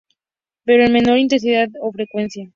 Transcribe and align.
Pero, 0.65 0.83
en 0.83 0.93
menor 0.93 1.19
intensidad 1.19 1.67
o 1.79 1.91
frecuencia. 1.91 2.49